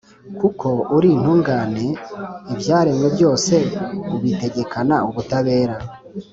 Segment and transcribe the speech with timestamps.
[0.39, 1.85] Kuko uri intungane,
[2.53, 3.53] ibyaremwe byose
[4.15, 5.75] ubitegekana ubutabera;